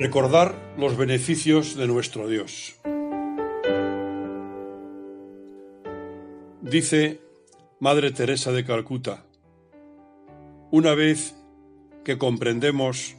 [0.00, 2.74] Recordar los beneficios de nuestro Dios.
[6.62, 7.20] Dice
[7.80, 9.26] Madre Teresa de Calcuta,
[10.70, 11.34] una vez
[12.02, 13.14] que comprendemos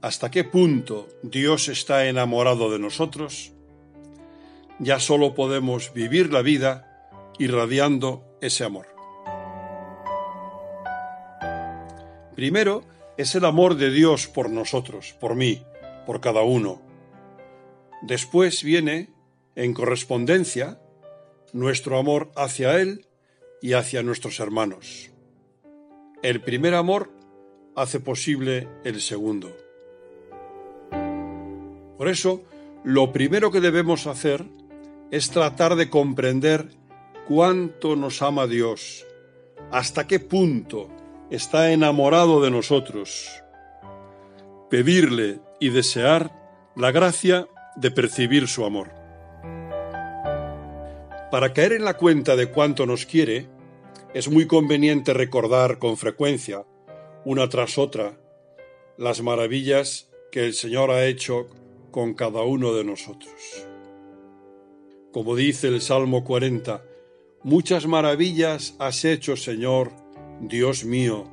[0.00, 3.52] hasta qué punto Dios está enamorado de nosotros,
[4.78, 8.86] ya solo podemos vivir la vida irradiando ese amor.
[12.34, 12.82] Primero
[13.18, 15.62] es el amor de Dios por nosotros, por mí,
[16.08, 16.80] por cada uno.
[18.00, 19.10] Después viene,
[19.56, 20.80] en correspondencia,
[21.52, 23.06] nuestro amor hacia Él
[23.60, 25.10] y hacia nuestros hermanos.
[26.22, 27.10] El primer amor
[27.76, 29.54] hace posible el segundo.
[31.98, 32.42] Por eso,
[32.84, 34.46] lo primero que debemos hacer
[35.10, 36.70] es tratar de comprender
[37.26, 39.04] cuánto nos ama Dios,
[39.70, 40.88] hasta qué punto
[41.28, 43.28] está enamorado de nosotros.
[44.70, 46.32] Pedirle y desear
[46.76, 48.90] la gracia de percibir su amor.
[51.30, 53.48] Para caer en la cuenta de cuánto nos quiere,
[54.14, 56.64] es muy conveniente recordar con frecuencia,
[57.24, 58.18] una tras otra,
[58.96, 61.48] las maravillas que el Señor ha hecho
[61.90, 63.32] con cada uno de nosotros.
[65.12, 66.82] Como dice el Salmo 40,
[67.42, 69.90] muchas maravillas has hecho, Señor,
[70.40, 71.24] Dios mío,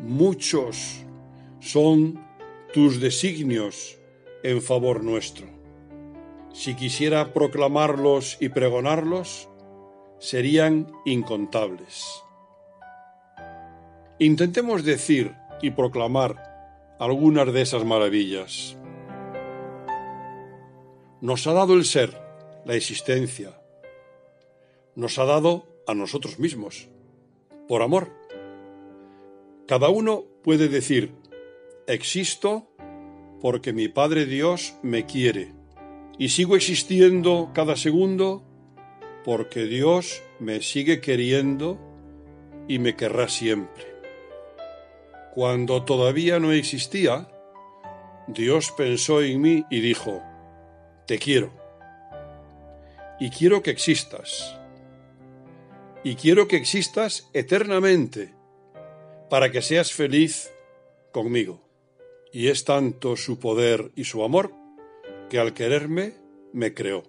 [0.00, 1.04] muchos
[1.60, 2.20] son
[2.74, 4.00] tus designios
[4.42, 5.46] en favor nuestro.
[6.52, 9.48] Si quisiera proclamarlos y pregonarlos,
[10.18, 12.04] serían incontables.
[14.18, 18.76] Intentemos decir y proclamar algunas de esas maravillas.
[21.20, 22.20] Nos ha dado el ser,
[22.64, 23.56] la existencia.
[24.96, 26.88] Nos ha dado a nosotros mismos,
[27.68, 28.10] por amor.
[29.68, 31.14] Cada uno puede decir,
[31.86, 32.70] existo
[33.40, 35.52] porque mi Padre Dios me quiere
[36.18, 38.44] y sigo existiendo cada segundo
[39.24, 41.78] porque Dios me sigue queriendo
[42.68, 43.94] y me querrá siempre.
[45.34, 47.28] Cuando todavía no existía,
[48.28, 50.22] Dios pensó en mí y dijo,
[51.06, 51.52] te quiero.
[53.18, 54.56] Y quiero que existas.
[56.04, 58.34] Y quiero que existas eternamente,
[59.30, 60.52] para que seas feliz
[61.12, 61.63] conmigo.
[62.34, 64.52] Y es tanto su poder y su amor,
[65.30, 66.14] que al quererme
[66.52, 67.04] me creó.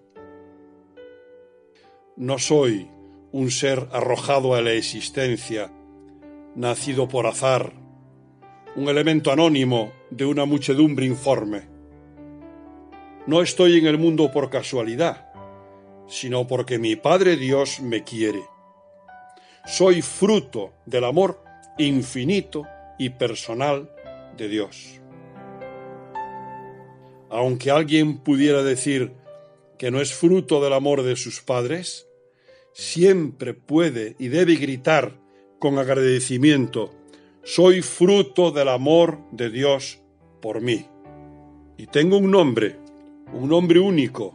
[2.16, 2.88] No soy
[3.32, 5.74] un ser arrojado a la existencia,
[6.54, 7.74] nacido por azar,
[8.76, 11.64] un elemento anónimo de una muchedumbre informe.
[13.26, 15.34] No estoy en el mundo por casualidad,
[16.08, 18.44] sino porque mi Padre Dios me quiere.
[19.66, 21.44] Soy fruto del amor
[21.80, 22.68] infinito
[23.00, 23.90] y personal
[24.38, 25.02] de Dios.
[27.36, 29.12] Aunque alguien pudiera decir
[29.78, 32.08] que no es fruto del amor de sus padres,
[32.74, 35.20] siempre puede y debe gritar
[35.60, 36.92] con agradecimiento
[37.46, 40.00] soy fruto del amor de Dios
[40.42, 40.88] por mí.
[41.78, 42.76] Y tengo un nombre,
[43.34, 44.34] un nombre único,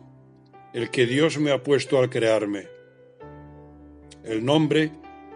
[0.72, 2.68] el que Dios me ha puesto al crearme.
[4.22, 4.92] El nombre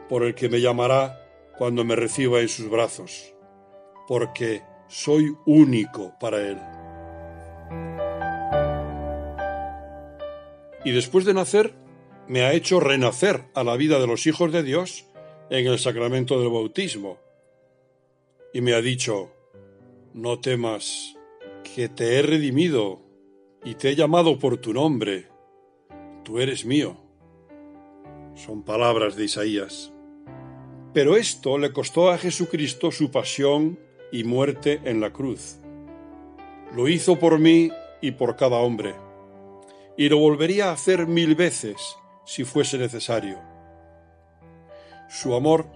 [0.09, 1.21] por el que me llamará
[1.59, 3.35] cuando me reciba en sus brazos,
[4.07, 6.74] porque soy único para Él.
[10.85, 11.75] Y después de nacer,
[12.29, 15.07] me ha hecho renacer a la vida de los hijos de Dios
[15.51, 17.19] en el sacramento del bautismo
[18.55, 19.33] y me ha dicho,
[20.15, 21.17] no temas,
[21.75, 23.01] que te he redimido
[23.65, 25.27] y te he llamado por tu nombre,
[26.23, 26.97] tú eres mío.
[28.37, 29.93] Son palabras de Isaías.
[30.93, 33.77] Pero esto le costó a Jesucristo su pasión
[34.13, 35.57] y muerte en la cruz.
[36.77, 38.95] Lo hizo por mí y por cada hombre,
[39.96, 43.38] y lo volvería a hacer mil veces si fuese necesario.
[45.08, 45.67] Su amor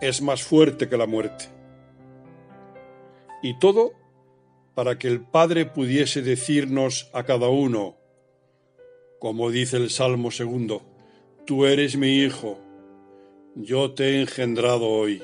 [0.00, 1.52] es más fuerte que la muerte
[3.42, 3.92] y todo
[4.74, 7.96] para que el Padre pudiese decirnos a cada uno,
[9.18, 10.82] como dice el Salmo segundo,
[11.44, 12.58] tú eres mi hijo,
[13.54, 15.22] yo te he engendrado hoy.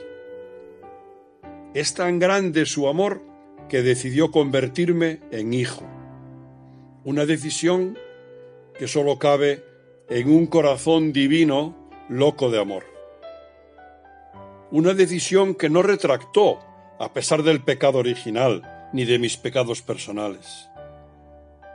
[1.75, 3.23] Es tan grande su amor
[3.69, 5.87] que decidió convertirme en hijo.
[7.05, 7.97] Una decisión
[8.79, 9.65] que solo cabe
[10.09, 11.75] en un corazón divino
[12.09, 12.85] loco de amor.
[14.71, 16.59] Una decisión que no retractó
[16.99, 20.69] a pesar del pecado original ni de mis pecados personales.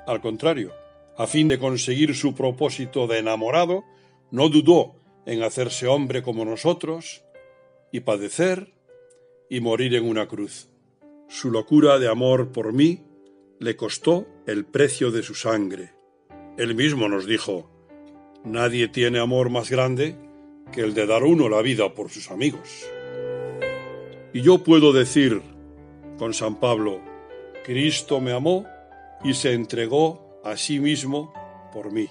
[0.08, 0.72] Al contrario,
[1.18, 3.84] a fin de conseguir su propósito de enamorado,
[4.32, 4.96] no dudó
[5.26, 7.24] en hacerse hombre como nosotros
[7.92, 8.74] y padecer
[9.50, 10.70] y morir en una cruz.
[11.30, 13.04] Su locura de amor por mí
[13.60, 15.93] le costó el precio de su sangre.
[16.58, 17.70] Él mismo nos dijo,
[18.44, 20.16] nadie tiene amor más grande
[20.72, 22.86] que el de dar uno la vida por sus amigos.
[24.34, 25.42] Y yo puedo decir
[26.18, 27.02] con San Pablo,
[27.66, 28.66] Cristo me amó
[29.24, 31.34] y se entregó a sí mismo
[31.74, 32.08] por mí.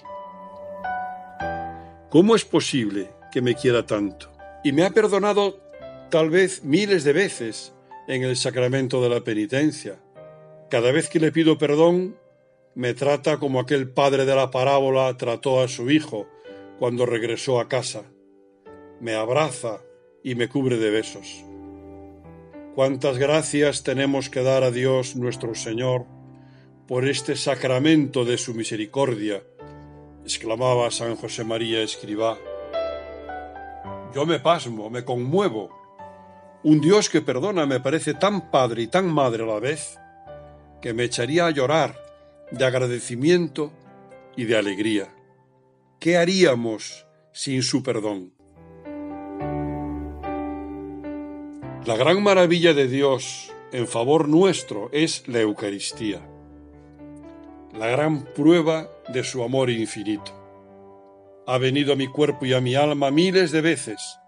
[2.09, 4.31] ¿Cómo es posible que me quiera tanto?
[4.63, 5.59] Y me ha perdonado
[6.09, 7.73] tal vez miles de veces
[8.07, 9.99] en el sacramento de la penitencia.
[10.69, 12.17] Cada vez que le pido perdón,
[12.75, 16.27] me trata como aquel padre de la parábola trató a su hijo
[16.79, 18.03] cuando regresó a casa.
[18.99, 19.81] Me abraza
[20.23, 21.43] y me cubre de besos.
[22.75, 26.05] Cuántas gracias tenemos que dar a Dios nuestro Señor
[26.87, 29.43] por este sacramento de su misericordia,
[30.23, 32.37] exclamaba San José María Escribá.
[34.15, 35.69] Yo me pasmo, me conmuevo
[36.63, 39.99] un Dios que perdona me parece tan padre y tan madre a la vez
[40.81, 42.02] que me echaría a llorar
[42.51, 43.71] de agradecimiento
[44.35, 45.13] y de alegría.
[45.99, 48.33] ¿Qué haríamos sin su perdón?
[51.85, 56.21] La gran maravilla de Dios en favor nuestro es la Eucaristía,
[57.73, 60.31] la gran prueba de su amor infinito.
[61.45, 64.19] Ha venido a mi cuerpo y a mi alma miles de veces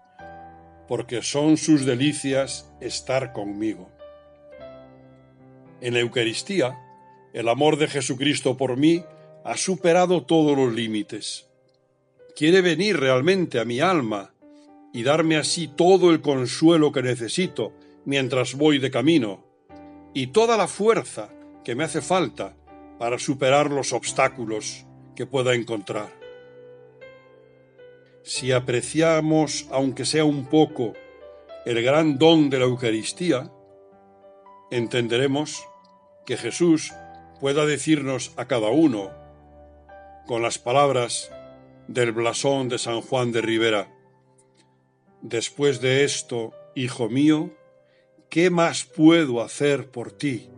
[0.88, 3.90] porque son sus delicias estar conmigo.
[5.80, 6.78] En la Eucaristía,
[7.36, 9.04] el amor de Jesucristo por mí
[9.44, 11.46] ha superado todos los límites.
[12.34, 14.34] Quiere venir realmente a mi alma
[14.92, 17.72] y darme así todo el consuelo que necesito
[18.04, 19.44] mientras voy de camino
[20.14, 21.30] y toda la fuerza
[21.64, 22.56] que me hace falta
[22.98, 24.84] para superar los obstáculos
[25.14, 26.26] que pueda encontrar
[28.26, 30.94] si apreciamos, aunque sea un poco,
[31.64, 33.52] el gran don de la Eucaristía,
[34.72, 35.64] entenderemos
[36.26, 36.92] que Jesús
[37.40, 39.10] pueda decirnos a cada uno,
[40.26, 41.30] con las palabras
[41.88, 43.96] del blasón de San Juan de Rivera,
[45.28, 47.50] Después de esto, hijo mío,
[48.28, 50.48] ¿qué más puedo hacer por ti?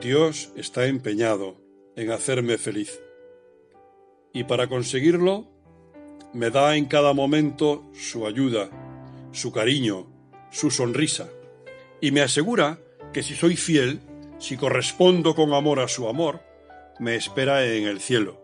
[0.00, 1.56] Dios está empeñado
[1.94, 3.00] en hacerme feliz.
[4.32, 5.46] Y para conseguirlo,
[6.32, 8.68] me da en cada momento su ayuda,
[9.30, 10.06] su cariño,
[10.50, 11.28] su sonrisa,
[12.00, 12.80] y me asegura
[13.12, 14.00] que si soy fiel,
[14.42, 16.40] si correspondo con amor a su amor,
[16.98, 18.42] me espera en el cielo.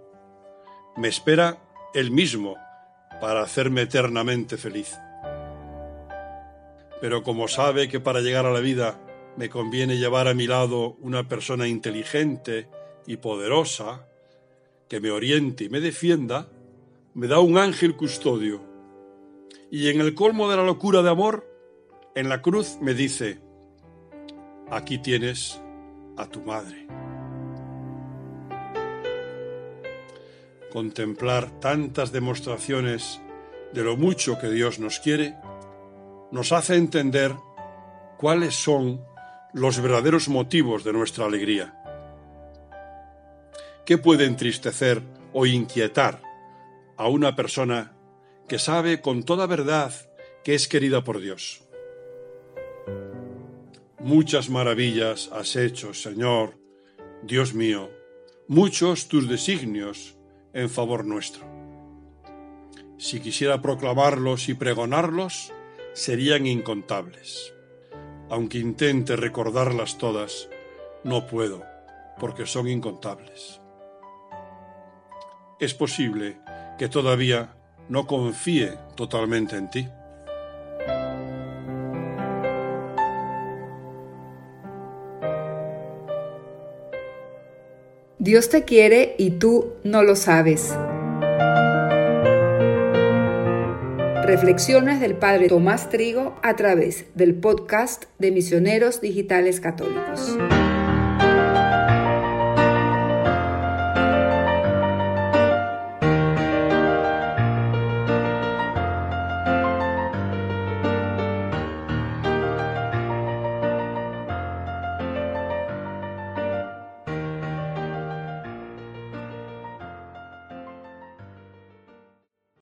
[0.97, 1.59] Me espera
[1.93, 2.55] él mismo
[3.21, 4.97] para hacerme eternamente feliz.
[7.01, 9.01] Pero como sabe que para llegar a la vida
[9.37, 12.69] me conviene llevar a mi lado una persona inteligente
[13.05, 14.07] y poderosa,
[14.89, 16.49] que me oriente y me defienda,
[17.15, 18.63] me da un ángel custodio.
[19.69, 21.45] Y en el colmo de la locura de amor,
[22.15, 23.41] en la cruz me dice,
[24.71, 25.61] aquí tienes
[26.19, 26.87] a tu madre.
[30.71, 33.21] Contemplar tantas demostraciones
[33.73, 35.35] de lo mucho que Dios nos quiere
[36.31, 37.35] nos hace entender
[38.19, 39.03] cuáles son
[39.55, 41.75] los verdaderos motivos de nuestra alegría.
[43.87, 46.21] ¿Qué puede entristecer o inquietar
[46.99, 47.93] a una persona
[48.49, 49.93] que sabe con toda verdad
[50.43, 51.68] que es querida por Dios.
[54.01, 56.55] Muchas maravillas has hecho, Señor,
[57.25, 57.91] Dios mío,
[58.47, 60.17] muchos tus designios
[60.53, 61.45] en favor nuestro.
[62.97, 65.53] Si quisiera proclamarlos y pregonarlos,
[65.95, 67.53] serían incontables.
[68.31, 70.49] Aunque intente recordarlas todas,
[71.03, 71.65] no puedo,
[72.21, 73.61] porque son incontables.
[75.59, 76.39] Es posible
[76.79, 77.57] que todavía
[77.89, 79.89] no confíe totalmente en ti.
[88.21, 90.75] Dios te quiere y tú no lo sabes.
[94.25, 100.37] Reflexiones del Padre Tomás Trigo a través del podcast de Misioneros Digitales Católicos.